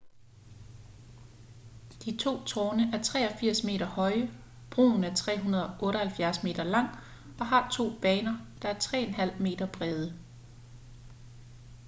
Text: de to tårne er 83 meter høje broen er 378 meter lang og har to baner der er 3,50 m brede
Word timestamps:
de 2.05 2.17
to 2.17 2.43
tårne 2.45 2.89
er 2.97 3.01
83 3.03 3.63
meter 3.63 3.85
høje 3.85 4.31
broen 4.71 5.03
er 5.03 5.13
378 5.13 6.43
meter 6.43 6.63
lang 6.63 6.87
og 7.39 7.45
har 7.47 7.69
to 7.73 7.99
baner 8.01 8.37
der 8.61 8.69
er 8.69 8.79
3,50 8.79 9.37
m 9.43 9.69
brede 9.73 10.19